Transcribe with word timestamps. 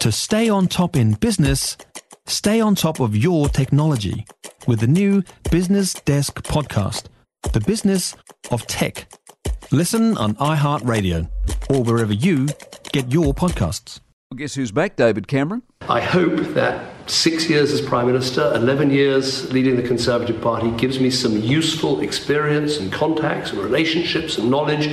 To 0.00 0.10
stay 0.10 0.48
on 0.48 0.66
top 0.66 0.96
in 0.96 1.12
business, 1.12 1.76
stay 2.24 2.58
on 2.58 2.74
top 2.74 3.00
of 3.00 3.14
your 3.14 3.50
technology 3.50 4.24
with 4.66 4.80
the 4.80 4.86
new 4.86 5.22
Business 5.50 5.92
Desk 5.92 6.42
podcast, 6.42 7.08
The 7.52 7.60
Business 7.60 8.16
of 8.50 8.66
Tech. 8.66 9.12
Listen 9.70 10.16
on 10.16 10.36
iHeartRadio 10.36 11.28
or 11.68 11.82
wherever 11.82 12.14
you 12.14 12.48
get 12.92 13.12
your 13.12 13.34
podcasts. 13.34 14.00
Guess 14.34 14.54
who's 14.54 14.72
back? 14.72 14.96
David 14.96 15.28
Cameron. 15.28 15.64
I 15.82 16.00
hope 16.00 16.54
that 16.54 17.10
six 17.10 17.50
years 17.50 17.70
as 17.70 17.82
Prime 17.82 18.06
Minister, 18.06 18.54
11 18.54 18.90
years 18.90 19.52
leading 19.52 19.76
the 19.76 19.82
Conservative 19.82 20.40
Party 20.40 20.70
gives 20.78 20.98
me 20.98 21.10
some 21.10 21.36
useful 21.42 22.00
experience 22.00 22.78
and 22.78 22.90
contacts 22.90 23.50
and 23.50 23.60
relationships 23.60 24.38
and 24.38 24.50
knowledge 24.50 24.86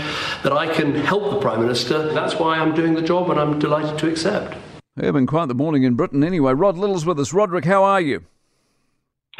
that 0.43 0.51
I 0.51 0.67
can 0.73 0.95
help 0.95 1.29
the 1.29 1.39
Prime 1.39 1.61
Minister. 1.61 2.11
That's 2.11 2.35
why 2.35 2.57
I'm 2.57 2.75
doing 2.75 2.93
the 2.93 3.01
job 3.01 3.29
and 3.29 3.39
I'm 3.39 3.57
delighted 3.57 3.97
to 3.99 4.09
accept. 4.09 4.57
Been 4.97 5.27
quite 5.27 5.47
the 5.47 5.53
morning 5.53 5.83
in 5.83 5.93
Britain 5.93 6.23
anyway. 6.23 6.53
Rod 6.53 6.77
Liddle's 6.77 7.05
with 7.05 7.19
us. 7.19 7.31
Roderick, 7.31 7.65
how 7.65 7.83
are 7.83 8.01
you? 8.01 8.25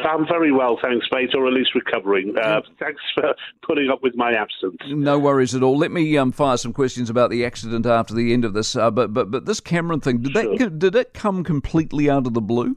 I'm 0.00 0.24
very 0.28 0.52
well, 0.52 0.78
thanks, 0.80 1.06
mate, 1.10 1.30
or 1.34 1.48
at 1.48 1.52
least 1.52 1.74
recovering. 1.74 2.32
Uh, 2.38 2.60
thanks 2.78 3.02
for 3.14 3.34
putting 3.66 3.90
up 3.90 4.00
with 4.00 4.14
my 4.14 4.30
absence. 4.32 4.76
No 4.86 5.18
worries 5.18 5.56
at 5.56 5.62
all. 5.64 5.76
Let 5.76 5.90
me 5.90 6.16
um, 6.16 6.30
fire 6.30 6.56
some 6.56 6.72
questions 6.72 7.10
about 7.10 7.30
the 7.30 7.44
accident 7.44 7.84
after 7.84 8.14
the 8.14 8.32
end 8.32 8.44
of 8.44 8.52
this. 8.54 8.76
Uh, 8.76 8.92
but 8.92 9.12
but 9.12 9.32
but 9.32 9.46
this 9.46 9.58
Cameron 9.58 9.98
thing 10.00 10.22
did 10.22 10.32
Sure. 10.34 10.56
that 10.56 10.78
did 10.78 10.94
it 10.94 11.14
come 11.14 11.42
completely 11.42 12.08
out 12.08 12.28
of 12.28 12.34
the 12.34 12.40
blue? 12.40 12.76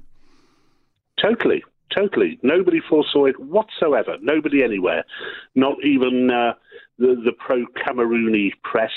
Totally, 1.21 1.63
totally. 1.95 2.39
Nobody 2.43 2.79
foresaw 2.79 3.25
it 3.25 3.39
whatsoever. 3.39 4.17
Nobody 4.21 4.63
anywhere. 4.63 5.03
Not 5.55 5.75
even 5.83 6.29
uh, 6.31 6.53
the, 6.97 7.15
the 7.23 7.33
pro 7.37 7.65
Camerooni 7.85 8.51
press, 8.63 8.91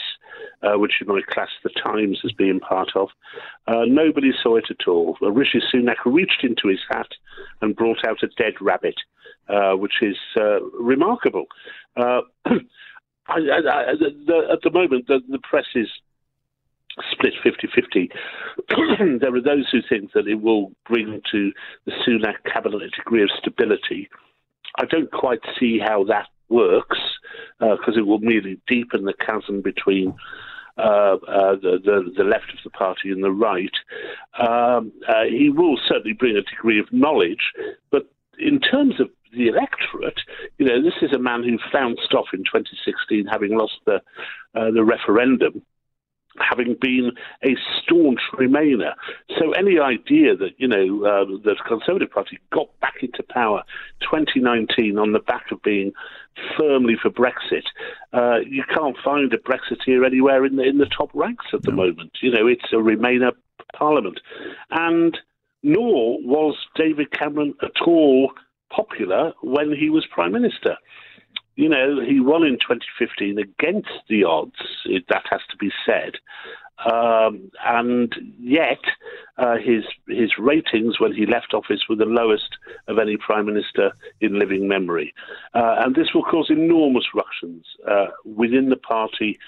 uh, 0.63 0.79
which 0.79 0.95
you 1.01 1.07
might 1.07 1.27
class 1.27 1.49
the 1.63 1.71
Times 1.71 2.21
as 2.25 2.33
being 2.33 2.61
part 2.61 2.91
of. 2.95 3.09
Uh, 3.67 3.85
nobody 3.87 4.33
saw 4.43 4.57
it 4.57 4.67
at 4.71 4.89
all. 4.89 5.17
Uh, 5.23 5.31
Rishi 5.31 5.61
Sunak 5.73 5.97
reached 6.05 6.45
into 6.45 6.69
his 6.69 6.81
hat 6.91 7.09
and 7.61 7.77
brought 7.77 8.05
out 8.07 8.23
a 8.23 8.29
dead 8.43 8.55
rabbit, 8.61 8.97
uh, 9.49 9.73
which 9.73 10.03
is 10.03 10.17
uh, 10.37 10.61
remarkable. 10.79 11.47
I, 11.97 12.13
I, 13.29 13.37
I, 13.37 13.95
the, 14.27 14.49
at 14.53 14.61
the 14.63 14.71
moment, 14.71 15.07
the, 15.07 15.21
the 15.29 15.39
press 15.39 15.67
is 15.75 15.89
split 17.11 17.35
50-50. 17.45 18.11
there 19.21 19.35
are 19.35 19.41
those 19.41 19.69
who 19.71 19.81
think 19.89 20.13
that 20.13 20.29
it 20.29 20.41
will 20.41 20.73
bring 20.89 21.21
to 21.33 21.53
the 21.87 21.93
Sunak 22.07 22.45
cabinet 22.51 22.83
a 22.83 22.89
degree 22.89 23.23
of 23.23 23.31
stability. 23.39 24.09
I 24.79 24.85
don't 24.87 25.11
quite 25.11 25.41
see 25.59 25.79
how 25.79 26.05
that 26.05 26.29
works 26.49 26.99
because 27.59 27.97
it 27.97 28.07
will 28.07 28.19
merely 28.19 28.61
deepen 28.67 29.05
the 29.05 29.15
chasm 29.15 29.63
between 29.63 30.15
uh, 30.77 31.17
uh, 31.29 31.55
the, 31.63 31.79
the 31.85 32.13
the 32.17 32.25
left 32.25 32.51
of 32.53 32.59
the 32.65 32.71
party 32.71 33.11
and 33.11 33.23
the 33.23 33.31
right. 33.31 33.71
Um, 34.41 34.93
uh, 35.09 35.25
he 35.31 35.49
will 35.49 35.79
certainly 35.87 36.15
bring 36.15 36.37
a 36.37 36.43
degree 36.43 36.81
of 36.81 36.93
knowledge, 36.93 37.53
but 37.93 38.11
in 38.41 38.59
terms 38.59 39.01
of 39.01 39.09
the 39.33 39.47
electorate, 39.47 40.21
you 40.59 40.67
know, 40.67 40.83
this 40.83 40.95
is 41.01 41.13
a 41.13 41.19
man 41.19 41.45
who 41.45 41.59
flounced 41.71 42.13
off 42.13 42.27
in 42.33 42.41
2016, 42.41 43.27
having 43.27 43.57
lost 43.57 43.75
the 43.87 44.01
uh, 44.57 44.71
the 44.73 44.83
referendum 44.83 45.63
having 46.39 46.77
been 46.81 47.13
a 47.45 47.57
staunch 47.79 48.21
Remainer. 48.35 48.95
So 49.39 49.53
any 49.53 49.79
idea 49.79 50.37
that 50.37 50.51
you 50.59 50.69
know 50.69 51.05
uh, 51.05 51.25
the 51.43 51.57
Conservative 51.67 52.11
Party 52.11 52.39
got 52.53 52.69
back 52.81 52.95
into 53.03 53.23
power 53.23 53.63
2019 54.03 54.99
on 54.99 55.13
the 55.13 55.21
back 55.21 55.51
of 55.51 55.63
being 55.63 55.93
firmly 56.57 56.97
for 57.01 57.11
Brexit, 57.11 57.65
uh, 58.13 58.41
you 58.47 58.65
can't 58.73 58.97
find 59.05 59.33
a 59.33 59.39
Brexiteer 59.39 60.05
anywhere 60.05 60.45
in 60.45 60.57
the 60.57 60.65
in 60.65 60.79
the 60.79 60.87
top 60.87 61.11
ranks 61.15 61.47
at 61.53 61.63
the 61.63 61.73
moment. 61.73 62.13
You 62.21 62.31
know, 62.31 62.47
it's 62.47 62.73
a 62.73 62.77
Remainer 62.77 63.33
Parliament, 63.77 64.21
and 64.71 65.17
nor 65.63 66.19
was 66.21 66.57
David 66.77 67.11
Cameron 67.13 67.55
at 67.63 67.81
all 67.87 68.33
popular 68.71 69.33
when 69.43 69.73
he 69.73 69.89
was 69.89 70.07
Prime 70.07 70.33
Minister 70.33 70.77
you 71.57 71.69
know, 71.69 72.01
he 72.01 72.21
won 72.21 72.45
in 72.45 72.55
2015 72.55 73.39
against 73.39 73.89
the 74.09 74.25
odds, 74.25 74.57
that 75.09 75.25
has 75.31 75.41
to 75.51 75.57
be 75.57 75.71
said. 75.87 76.15
Um, 76.91 77.51
and 77.65 78.13
yet, 78.41 78.81
uh, 79.39 79.57
his 79.57 79.85
his 80.09 80.33
ratings 80.39 80.99
when 80.99 81.15
he 81.15 81.25
left 81.25 81.55
office 81.55 81.83
were 81.89 81.97
the 81.97 82.05
lowest 82.05 82.57
of 82.89 82.99
any 82.99 83.17
prime 83.17 83.47
minister 83.47 83.93
in 84.21 84.39
living 84.41 84.67
memory, 84.67 85.15
uh, 85.55 85.77
and 85.79 85.95
this 85.95 86.13
will 86.13 86.25
cause 86.25 86.51
enormous 86.51 87.07
ructions 87.15 87.65
uh, 87.89 88.07
within 88.25 88.71
the 88.71 88.77
party 88.77 89.39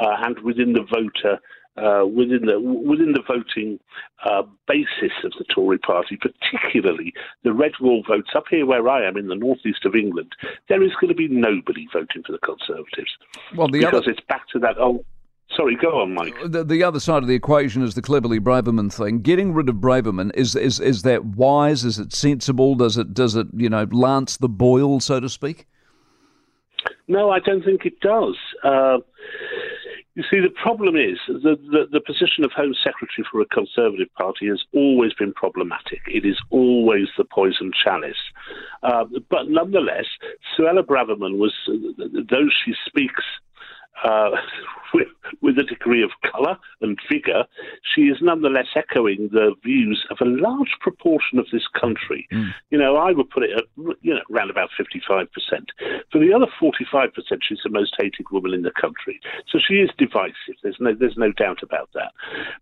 uh, 0.00 0.16
and 0.18 0.40
within 0.40 0.72
the 0.72 0.82
voter 0.82 1.38
uh, 1.76 2.04
within 2.06 2.44
the 2.46 2.60
within 2.60 3.12
the 3.12 3.22
voting 3.26 3.78
uh, 4.26 4.42
basis 4.68 5.12
of 5.24 5.32
the 5.38 5.44
Tory 5.54 5.78
party, 5.78 6.18
particularly 6.20 7.14
the 7.44 7.52
red 7.52 7.72
wall 7.80 8.02
votes 8.06 8.30
up 8.36 8.44
here 8.50 8.66
where 8.66 8.88
I 8.88 9.06
am 9.06 9.16
in 9.16 9.28
the 9.28 9.34
northeast 9.34 9.84
of 9.84 9.94
England, 9.94 10.32
there 10.68 10.82
is 10.82 10.92
going 11.00 11.08
to 11.08 11.14
be 11.14 11.28
nobody 11.28 11.86
voting 11.92 12.22
for 12.26 12.32
the 12.32 12.38
Conservatives 12.38 13.10
Well, 13.56 13.68
the 13.68 13.80
because 13.80 14.02
other 14.02 14.10
it's 14.10 14.20
back 14.28 14.48
to 14.52 14.58
that 14.60 14.78
old. 14.78 15.04
Sorry, 15.56 15.76
go 15.76 16.00
on, 16.00 16.14
Mike. 16.14 16.34
the, 16.46 16.64
the 16.64 16.82
other 16.82 16.98
side 16.98 17.22
of 17.22 17.28
the 17.28 17.34
equation 17.34 17.82
is 17.82 17.94
the 17.94 18.00
Cleverly 18.00 18.40
Braverman 18.40 18.90
thing. 18.90 19.20
Getting 19.20 19.52
rid 19.52 19.68
of 19.68 19.76
Braverman 19.76 20.30
is 20.34 20.56
is 20.56 20.80
is 20.80 21.02
that 21.02 21.24
wise? 21.24 21.84
Is 21.84 21.98
it 21.98 22.12
sensible? 22.14 22.74
Does 22.74 22.96
it 22.96 23.12
does 23.12 23.34
it 23.36 23.46
you 23.54 23.68
know 23.68 23.86
lance 23.90 24.36
the 24.38 24.48
boil, 24.48 25.00
so 25.00 25.20
to 25.20 25.28
speak? 25.28 25.66
No, 27.08 27.30
I 27.30 27.40
don't 27.40 27.62
think 27.64 27.84
it 27.84 28.00
does. 28.00 28.36
Uh, 28.64 28.98
you 30.14 30.22
see, 30.30 30.40
the 30.40 30.50
problem 30.50 30.94
is 30.94 31.18
that 31.26 31.58
the, 31.70 31.86
the 31.90 32.00
position 32.00 32.44
of 32.44 32.52
Home 32.52 32.74
Secretary 32.74 33.26
for 33.30 33.40
a 33.40 33.46
Conservative 33.46 34.12
Party 34.14 34.46
has 34.48 34.62
always 34.74 35.14
been 35.14 35.32
problematic. 35.32 36.00
It 36.06 36.26
is 36.26 36.38
always 36.50 37.08
the 37.16 37.24
poison 37.24 37.72
chalice. 37.72 38.16
Uh, 38.82 39.04
but 39.30 39.48
nonetheless, 39.48 40.04
Suella 40.54 40.82
Braverman 40.82 41.38
was, 41.38 41.54
though 42.28 42.48
she 42.64 42.74
speaks 42.86 43.22
uh, 44.04 44.30
with, 44.94 45.08
with 45.40 45.58
a 45.58 45.64
degree 45.64 46.02
of 46.02 46.10
colour 46.30 46.58
and 46.92 46.98
vigour, 47.10 47.44
she 47.94 48.02
is 48.02 48.18
nonetheless 48.20 48.66
echoing 48.76 49.28
the 49.32 49.54
views 49.62 50.06
of 50.10 50.18
a 50.20 50.28
large 50.28 50.76
proportion 50.80 51.38
of 51.38 51.46
this 51.52 51.66
country. 51.78 52.28
You 52.70 52.78
know, 52.78 52.96
I 52.96 53.12
would 53.12 53.30
put 53.30 53.44
it 53.44 53.50
at 53.56 53.64
you 54.02 54.14
know 54.14 54.20
around 54.30 54.50
about 54.50 54.70
55%. 54.78 55.28
For 56.10 56.18
the 56.18 56.32
other 56.34 56.46
45%, 56.60 57.12
she's 57.42 57.58
the 57.64 57.70
most 57.70 57.94
hated 57.98 58.26
woman 58.30 58.54
in 58.54 58.62
the 58.62 58.72
country. 58.78 59.20
So 59.50 59.58
she 59.58 59.74
is 59.74 59.90
divisive. 59.98 60.56
There's 60.62 60.76
no 60.80 60.94
there's 60.98 61.16
no 61.16 61.32
doubt 61.32 61.62
about 61.62 61.90
that. 61.94 62.12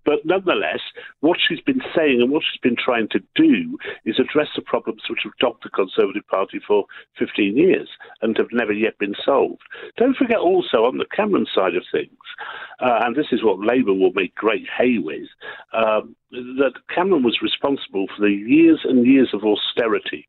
But 0.04 0.24
nonetheless, 0.24 0.80
what 1.20 1.38
she's 1.40 1.60
been 1.60 1.82
saying 1.94 2.20
and 2.20 2.30
what 2.30 2.42
she's 2.42 2.60
been 2.60 2.76
trying 2.76 3.08
to 3.08 3.20
do 3.34 3.78
is 4.04 4.18
address 4.18 4.48
the 4.54 4.62
problems 4.62 5.02
which 5.08 5.20
have 5.24 5.36
dogged 5.40 5.64
the 5.64 5.70
Conservative 5.70 6.26
Party 6.28 6.60
for 6.66 6.84
15 7.18 7.56
years 7.56 7.88
and 8.22 8.36
have 8.36 8.52
never 8.52 8.72
yet 8.72 8.98
been 8.98 9.14
solved. 9.24 9.62
Don't 9.96 10.16
forget 10.16 10.38
also 10.38 10.84
on 10.84 10.98
the 10.98 11.06
Cameron 11.14 11.46
side 11.54 11.74
of 11.74 11.84
things, 11.92 12.10
uh, 12.80 13.00
and 13.02 13.16
this 13.16 13.26
is 13.32 13.42
what 13.42 13.60
Labour 13.60 13.94
will 13.94 14.12
make 14.20 14.34
great 14.34 14.66
hay 14.76 14.98
with, 14.98 15.28
um, 15.72 16.14
that 16.30 16.74
Cameron 16.94 17.22
was 17.22 17.38
responsible 17.42 18.06
for 18.14 18.22
the 18.22 18.32
years 18.32 18.80
and 18.84 19.06
years 19.06 19.30
of 19.32 19.42
austerity 19.44 20.26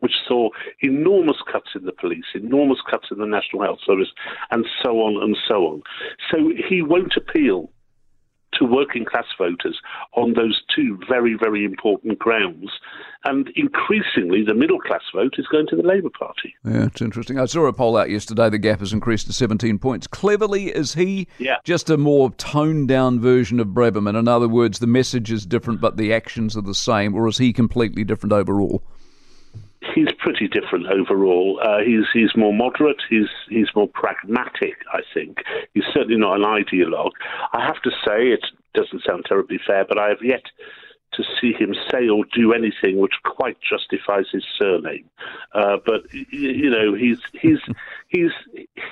which 0.00 0.12
saw 0.28 0.50
enormous 0.80 1.38
cuts 1.50 1.70
in 1.74 1.84
the 1.86 1.92
police, 1.92 2.26
enormous 2.34 2.78
cuts 2.90 3.06
in 3.10 3.18
the 3.18 3.26
National 3.26 3.62
Health 3.62 3.78
Service, 3.84 4.12
and 4.50 4.66
so 4.82 5.00
on 5.00 5.22
and 5.22 5.36
so 5.48 5.66
on. 5.66 5.82
So 6.30 6.52
he 6.68 6.82
won't 6.82 7.14
appeal 7.16 7.70
to 8.58 8.64
working 8.64 9.04
class 9.04 9.26
voters 9.38 9.78
on 10.14 10.34
those 10.34 10.62
two 10.74 10.98
very, 11.08 11.34
very 11.40 11.64
important 11.64 12.18
grounds. 12.18 12.70
And 13.24 13.48
increasingly, 13.56 14.44
the 14.44 14.54
middle 14.54 14.78
class 14.78 15.02
vote 15.14 15.34
is 15.38 15.46
going 15.48 15.66
to 15.68 15.76
the 15.76 15.82
Labour 15.82 16.10
Party. 16.16 16.54
Yeah, 16.64 16.86
it's 16.86 17.00
interesting. 17.02 17.38
I 17.38 17.46
saw 17.46 17.66
a 17.66 17.72
poll 17.72 17.96
out 17.96 18.08
yesterday. 18.10 18.48
The 18.50 18.58
gap 18.58 18.80
has 18.80 18.92
increased 18.92 19.26
to 19.26 19.32
17 19.32 19.78
points. 19.78 20.06
Cleverly, 20.06 20.66
is 20.66 20.94
he 20.94 21.26
Yeah. 21.38 21.56
just 21.64 21.90
a 21.90 21.96
more 21.96 22.30
toned 22.32 22.88
down 22.88 23.18
version 23.20 23.58
of 23.58 23.68
Braverman? 23.68 24.16
In 24.18 24.28
other 24.28 24.48
words, 24.48 24.78
the 24.78 24.86
message 24.86 25.32
is 25.32 25.44
different, 25.44 25.80
but 25.80 25.96
the 25.96 26.12
actions 26.12 26.56
are 26.56 26.62
the 26.62 26.74
same, 26.74 27.14
or 27.14 27.26
is 27.26 27.38
he 27.38 27.52
completely 27.52 28.04
different 28.04 28.32
overall? 28.32 28.82
He's 29.96 30.12
pretty 30.18 30.46
different 30.46 30.88
overall. 30.88 31.58
Uh, 31.62 31.78
he's 31.78 32.04
he's 32.12 32.36
more 32.36 32.52
moderate. 32.52 33.00
He's 33.08 33.30
he's 33.48 33.68
more 33.74 33.88
pragmatic. 33.88 34.74
I 34.92 35.00
think 35.14 35.38
he's 35.72 35.86
certainly 35.94 36.18
not 36.18 36.36
an 36.36 36.42
ideologue. 36.42 37.12
I 37.54 37.64
have 37.64 37.80
to 37.80 37.90
say 38.04 38.28
it 38.28 38.44
doesn't 38.74 39.04
sound 39.06 39.24
terribly 39.26 39.58
fair, 39.66 39.86
but 39.88 39.98
I 39.98 40.10
have 40.10 40.22
yet 40.22 40.42
to 41.14 41.24
see 41.40 41.54
him 41.54 41.74
say 41.90 42.08
or 42.10 42.26
do 42.34 42.52
anything 42.52 42.98
which 42.98 43.14
quite 43.24 43.56
justifies 43.62 44.26
his 44.30 44.44
surname. 44.58 45.08
Uh, 45.54 45.78
but 45.86 46.02
you 46.12 46.68
know, 46.68 46.92
he's 46.92 47.20
he's 47.32 47.60
he's 48.08 48.32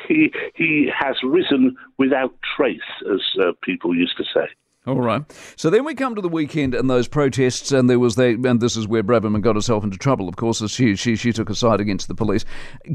he 0.08 0.32
he 0.54 0.90
has 0.98 1.16
risen 1.22 1.76
without 1.98 2.34
trace, 2.56 2.80
as 3.12 3.20
uh, 3.42 3.52
people 3.62 3.94
used 3.94 4.16
to 4.16 4.24
say. 4.24 4.48
All 4.86 5.00
right. 5.00 5.22
So 5.56 5.70
then 5.70 5.84
we 5.84 5.94
come 5.94 6.14
to 6.14 6.20
the 6.20 6.28
weekend 6.28 6.74
and 6.74 6.90
those 6.90 7.08
protests, 7.08 7.72
and 7.72 7.88
there 7.88 7.98
was 7.98 8.16
they, 8.16 8.32
and 8.34 8.60
this 8.60 8.76
is 8.76 8.86
where 8.86 9.02
Braverman 9.02 9.40
got 9.40 9.54
herself 9.54 9.82
into 9.82 9.96
trouble. 9.96 10.28
Of 10.28 10.36
course, 10.36 10.60
as 10.60 10.70
she 10.72 10.94
she 10.94 11.16
she 11.16 11.32
took 11.32 11.48
a 11.48 11.54
side 11.54 11.80
against 11.80 12.06
the 12.08 12.14
police. 12.14 12.44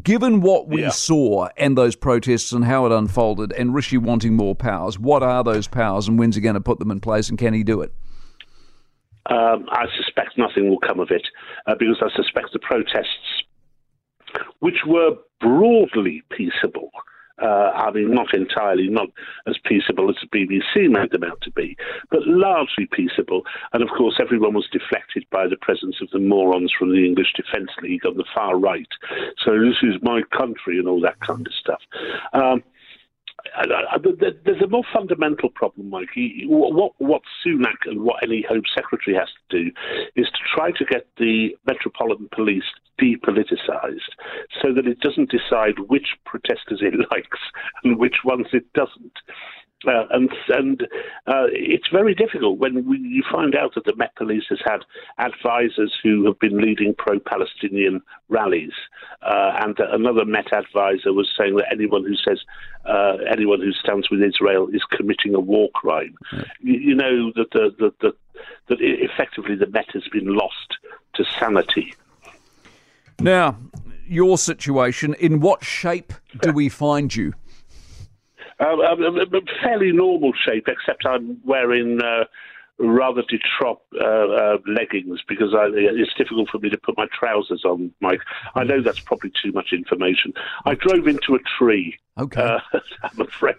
Given 0.03 0.41
what 0.41 0.67
we 0.67 0.81
Yeah. 0.81 0.89
saw 0.89 1.47
and 1.57 1.75
those 1.75 1.95
protests 1.95 2.51
and 2.51 2.65
how 2.65 2.85
it 2.85 2.91
unfolded, 2.91 3.51
and 3.53 3.73
Rishi 3.73 3.97
wanting 3.97 4.35
more 4.35 4.53
powers, 4.53 4.99
what 4.99 5.23
are 5.23 5.43
those 5.43 5.67
powers, 5.67 6.07
and 6.07 6.19
when's 6.19 6.35
he 6.35 6.41
going 6.41 6.53
to 6.53 6.61
put 6.61 6.77
them 6.77 6.91
in 6.91 6.99
place, 6.99 7.27
and 7.27 7.39
can 7.39 7.53
he 7.55 7.63
do 7.63 7.81
it? 7.81 7.91
Um, 9.25 9.65
I 9.71 9.85
suspect 9.97 10.37
nothing 10.37 10.69
will 10.69 10.79
come 10.79 10.99
of 10.99 11.09
it 11.11 11.27
uh, 11.67 11.73
because 11.77 11.97
I 12.01 12.09
suspect 12.15 12.53
the 12.53 12.59
protests, 12.59 13.43
which 14.59 14.77
were 14.87 15.11
broadly 15.39 16.21
peaceable, 16.31 16.91
uh, 17.41 17.71
I 17.75 17.91
mean, 17.91 18.13
not 18.13 18.33
entirely, 18.33 18.87
not 18.87 19.09
as 19.47 19.57
peaceable 19.63 20.09
as 20.09 20.15
the 20.21 20.27
BBC 20.27 20.89
made 20.89 21.11
them 21.11 21.23
out 21.23 21.41
to 21.41 21.51
be, 21.51 21.77
but 22.11 22.25
largely 22.25 22.87
peaceable. 22.91 23.43
And 23.73 23.83
of 23.83 23.89
course, 23.97 24.15
everyone 24.19 24.53
was 24.53 24.67
deflected 24.71 25.25
by 25.31 25.47
the 25.47 25.57
presence 25.57 25.97
of 26.01 26.09
the 26.11 26.19
morons 26.19 26.71
from 26.77 26.91
the 26.91 27.05
English 27.05 27.33
Defence 27.35 27.71
League 27.81 28.05
on 28.05 28.17
the 28.17 28.25
far 28.33 28.57
right. 28.57 28.87
So 29.43 29.59
this 29.59 29.77
is 29.83 30.01
my 30.01 30.21
country 30.35 30.79
and 30.79 30.87
all 30.87 31.01
that 31.01 31.19
kind 31.21 31.45
of 31.45 31.53
stuff. 31.53 31.81
Um, 32.33 32.63
there's 34.45 34.61
a 34.61 34.67
more 34.67 34.83
fundamental 34.93 35.49
problem, 35.49 35.89
Mike. 35.89 36.09
What, 36.45 36.93
what 36.97 37.21
Sunak 37.45 37.85
and 37.85 38.01
what 38.01 38.23
any 38.23 38.45
Home 38.47 38.63
Secretary 38.75 39.15
has 39.15 39.29
to 39.49 39.63
do 39.63 39.71
is 40.15 40.27
to 40.27 40.39
try 40.55 40.71
to 40.71 40.85
get 40.85 41.07
the 41.17 41.55
Metropolitan 41.65 42.29
Police 42.33 42.63
depoliticised 42.99 44.11
so 44.61 44.73
that 44.73 44.85
it 44.85 44.99
doesn't 44.99 45.31
decide 45.31 45.79
which 45.87 46.15
protesters 46.25 46.81
it 46.81 46.93
likes 47.11 47.39
and 47.83 47.97
which 47.97 48.17
ones 48.25 48.47
it 48.53 48.71
doesn't. 48.73 49.13
Uh, 49.87 50.05
and 50.11 50.29
and 50.49 50.81
uh, 51.27 51.47
it's 51.51 51.87
very 51.87 52.13
difficult 52.13 52.59
when 52.59 52.85
we, 52.85 52.97
you 52.97 53.23
find 53.31 53.55
out 53.55 53.73
that 53.75 53.85
the 53.85 53.95
Met 53.95 54.13
Police 54.15 54.43
has 54.49 54.59
had 54.65 54.81
advisors 55.17 55.97
who 56.03 56.25
have 56.25 56.37
been 56.39 56.57
leading 56.57 56.93
pro-Palestinian 56.93 58.01
rallies, 58.27 58.73
uh, 59.21 59.53
and 59.61 59.79
another 59.79 60.25
Met 60.25 60.51
advisor 60.51 61.13
was 61.13 61.29
saying 61.37 61.55
that 61.55 61.67
anyone 61.71 62.03
who 62.03 62.15
says 62.15 62.41
uh, 62.85 63.17
anyone 63.31 63.61
who 63.61 63.71
stands 63.71 64.09
with 64.09 64.21
Israel 64.21 64.67
is 64.73 64.83
committing 64.91 65.33
a 65.33 65.39
war 65.39 65.69
crime. 65.73 66.15
You, 66.59 66.73
you, 66.73 66.95
know 66.95 67.31
that 67.37 67.51
the, 67.51 67.73
the, 67.79 67.93
the, 68.01 68.15
that 68.67 68.79
effectively 68.81 69.55
the 69.55 69.67
Met 69.67 69.91
has 69.93 70.03
been 70.11 70.35
lost 70.35 70.77
to 71.15 71.23
sanity. 71.39 71.93
Now, 73.21 73.57
your 74.09 74.37
situation. 74.37 75.13
In 75.15 75.39
what 75.39 75.63
shape 75.63 76.13
do 76.41 76.51
we 76.51 76.67
find 76.67 77.15
you? 77.15 77.33
Um, 78.59 78.81
um, 78.81 79.03
um, 79.03 79.19
um, 79.19 79.41
fairly 79.63 79.91
normal 79.91 80.33
shape, 80.33 80.67
except 80.67 81.05
I'm 81.05 81.39
wearing 81.45 82.01
uh, 82.01 82.25
rather 82.79 83.21
de 83.23 83.39
trop 83.57 83.85
uh, 83.99 84.03
uh, 84.03 84.57
leggings 84.65 85.19
because 85.27 85.53
I, 85.53 85.67
it's 85.73 86.13
difficult 86.17 86.49
for 86.49 86.59
me 86.59 86.69
to 86.69 86.77
put 86.77 86.97
my 86.97 87.07
trousers 87.17 87.63
on, 87.65 87.93
Mike. 87.99 88.21
I 88.55 88.63
know 88.63 88.81
that's 88.81 88.99
probably 89.01 89.31
too 89.43 89.51
much 89.51 89.73
information. 89.73 90.33
I 90.65 90.75
drove 90.75 91.07
into 91.07 91.35
a 91.35 91.39
tree, 91.57 91.97
okay. 92.17 92.41
Uh, 92.41 92.59
I'm 93.03 93.21
afraid, 93.21 93.55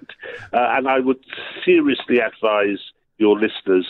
uh, 0.52 0.74
and 0.76 0.88
I 0.88 1.00
would 1.00 1.22
seriously 1.64 2.18
advise 2.18 2.78
your 3.18 3.38
listeners 3.38 3.86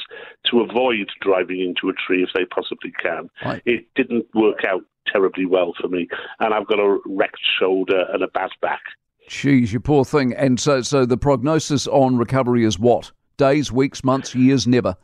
to 0.51 0.61
avoid 0.61 1.09
driving 1.21 1.61
into 1.61 1.89
a 1.89 1.93
tree 1.93 2.23
if 2.23 2.31
they 2.35 2.45
possibly 2.45 2.91
can. 3.01 3.31
Right. 3.45 3.63
It 3.65 3.87
didn't 3.95 4.27
work 4.35 4.65
out 4.67 4.83
terribly 5.06 5.47
well 5.47 5.73
for 5.81 5.89
me, 5.89 6.09
and 6.41 6.53
I've 6.53 6.67
got 6.67 6.81
a 6.81 6.99
wrecked 7.06 7.41
shoulder 7.59 8.06
and 8.13 8.23
a 8.23 8.29
bad 8.29 8.51
back. 8.61 8.83
Jeez, 9.31 9.73
you 9.73 9.79
poor 9.79 10.05
thing. 10.05 10.35
And 10.35 10.59
so, 10.59 10.82
so 10.82 11.06
the 11.06 11.17
prognosis 11.17 11.87
on 11.87 12.17
recovery 12.17 12.65
is 12.65 12.81
what? 12.81 13.12
Days, 13.37 13.71
weeks, 13.71 14.03
months, 14.03 14.35
years, 14.35 14.67
never? 14.67 14.97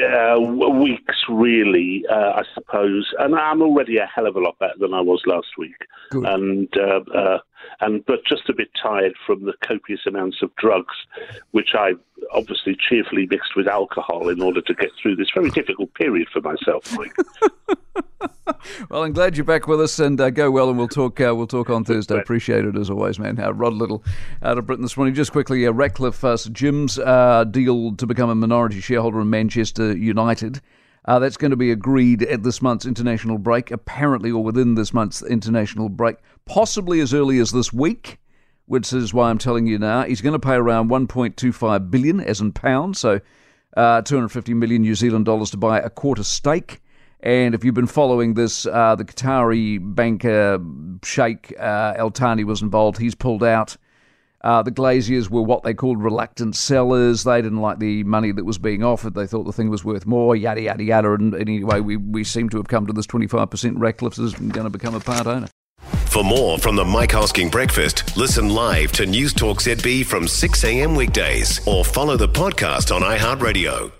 Uh, 0.00 0.38
weeks, 0.38 1.16
really, 1.28 2.04
uh, 2.08 2.14
I 2.14 2.42
suppose. 2.54 3.12
And 3.18 3.34
I'm 3.34 3.60
already 3.60 3.96
a 3.96 4.06
hell 4.06 4.28
of 4.28 4.36
a 4.36 4.40
lot 4.40 4.56
better 4.60 4.78
than 4.78 4.94
I 4.94 5.00
was 5.00 5.22
last 5.26 5.48
week. 5.58 5.74
Good. 6.10 6.26
And 6.26 6.68
uh, 6.78 7.00
uh 7.12 7.38
and 7.80 8.04
but 8.06 8.24
just 8.26 8.48
a 8.48 8.54
bit 8.54 8.68
tired 8.80 9.14
from 9.26 9.44
the 9.44 9.54
copious 9.66 10.00
amounts 10.06 10.42
of 10.42 10.54
drugs, 10.56 10.94
which 11.52 11.70
I 11.74 11.92
obviously 12.32 12.76
cheerfully 12.88 13.26
mixed 13.30 13.56
with 13.56 13.66
alcohol 13.66 14.28
in 14.28 14.42
order 14.42 14.60
to 14.60 14.74
get 14.74 14.90
through 15.00 15.16
this 15.16 15.28
very 15.34 15.50
difficult 15.50 15.92
period 15.94 16.28
for 16.32 16.40
myself. 16.40 16.96
well, 18.90 19.04
I'm 19.04 19.12
glad 19.12 19.36
you're 19.36 19.44
back 19.44 19.66
with 19.66 19.80
us, 19.80 19.98
and 19.98 20.20
uh, 20.20 20.30
go 20.30 20.50
well, 20.50 20.68
and 20.68 20.78
we'll 20.78 20.88
talk. 20.88 21.20
Uh, 21.20 21.34
we'll 21.34 21.46
talk 21.46 21.70
on 21.70 21.84
Thursday. 21.84 22.18
Appreciate 22.18 22.64
it 22.64 22.76
as 22.76 22.90
always, 22.90 23.18
man. 23.18 23.38
Uh, 23.38 23.52
Rod 23.52 23.74
Liddle 23.74 24.04
out 24.42 24.58
of 24.58 24.66
Britain 24.66 24.82
this 24.82 24.96
morning. 24.96 25.14
Just 25.14 25.32
quickly, 25.32 25.66
uh, 25.66 25.72
Ratcliffe 25.72 26.24
uh, 26.24 26.36
Jim's 26.52 26.98
uh, 26.98 27.44
deal 27.44 27.94
to 27.96 28.06
become 28.06 28.30
a 28.30 28.34
minority 28.34 28.80
shareholder 28.80 29.20
in 29.20 29.30
Manchester 29.30 29.96
United. 29.96 30.60
Uh, 31.04 31.18
that's 31.18 31.36
going 31.36 31.50
to 31.50 31.56
be 31.56 31.70
agreed 31.70 32.22
at 32.22 32.42
this 32.42 32.60
month's 32.60 32.86
international 32.86 33.38
break, 33.38 33.70
apparently, 33.70 34.30
or 34.30 34.42
within 34.44 34.74
this 34.74 34.92
month's 34.92 35.22
international 35.22 35.88
break, 35.88 36.16
possibly 36.44 37.00
as 37.00 37.14
early 37.14 37.38
as 37.38 37.52
this 37.52 37.72
week 37.72 38.18
which 38.70 38.92
is 38.92 39.12
why 39.12 39.28
I'm 39.28 39.38
telling 39.38 39.66
you 39.66 39.80
now. 39.80 40.04
He's 40.04 40.20
going 40.20 40.32
to 40.32 40.38
pay 40.38 40.54
around 40.54 40.90
1.25 40.90 41.90
billion, 41.90 42.20
as 42.20 42.40
in 42.40 42.52
pounds, 42.52 43.00
so 43.00 43.20
uh, 43.76 44.02
250 44.02 44.54
million 44.54 44.82
New 44.82 44.94
Zealand 44.94 45.24
dollars 45.24 45.50
to 45.50 45.56
buy 45.56 45.80
a 45.80 45.90
quarter 45.90 46.22
stake. 46.22 46.80
And 47.18 47.52
if 47.52 47.64
you've 47.64 47.74
been 47.74 47.88
following 47.88 48.34
this, 48.34 48.66
uh, 48.66 48.94
the 48.94 49.04
Qatari 49.04 49.80
banker 49.82 50.60
Sheikh 51.04 51.52
uh, 51.58 51.94
Al 51.96 52.10
Thani 52.10 52.44
was 52.44 52.62
involved. 52.62 52.98
He's 52.98 53.16
pulled 53.16 53.42
out. 53.42 53.76
Uh, 54.42 54.62
the 54.62 54.72
Glazers 54.72 55.28
were 55.28 55.42
what 55.42 55.62
they 55.62 55.74
called 55.74 56.02
reluctant 56.02 56.56
sellers. 56.56 57.24
They 57.24 57.42
didn't 57.42 57.60
like 57.60 57.78
the 57.78 58.04
money 58.04 58.32
that 58.32 58.44
was 58.44 58.58
being 58.58 58.82
offered. 58.82 59.14
They 59.14 59.26
thought 59.26 59.44
the 59.44 59.52
thing 59.52 59.68
was 59.68 59.84
worth 59.84 60.06
more, 60.06 60.34
yada, 60.34 60.62
yada, 60.62 60.82
yada. 60.82 61.12
And, 61.12 61.34
anyway, 61.34 61.80
we, 61.80 61.96
we 61.96 62.24
seem 62.24 62.48
to 62.50 62.56
have 62.56 62.68
come 62.68 62.86
to 62.86 62.92
this 62.92 63.06
25% 63.06 63.74
Ratcliffe 63.76 64.18
is 64.18 64.34
going 64.34 64.64
to 64.64 64.70
become 64.70 64.94
a 64.94 65.00
part 65.00 65.26
owner. 65.26 65.48
For 66.06 66.24
more 66.24 66.58
from 66.58 66.74
the 66.74 66.84
Mike 66.84 67.10
Hosking 67.10 67.50
Breakfast, 67.50 68.16
listen 68.16 68.48
live 68.48 68.92
to 68.92 69.06
News 69.06 69.32
Talk 69.32 69.58
ZB 69.58 70.04
from 70.04 70.26
6 70.26 70.64
a.m. 70.64 70.96
weekdays 70.96 71.66
or 71.68 71.84
follow 71.84 72.16
the 72.16 72.28
podcast 72.28 72.94
on 72.94 73.02
iHeartRadio. 73.02 73.99